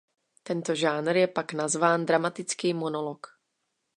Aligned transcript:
Tento 0.43 0.75
žánr 0.75 1.17
je 1.17 1.27
pak 1.27 1.53
nazván 1.53 2.05
dramatický 2.05 2.73
monolog. 2.73 3.27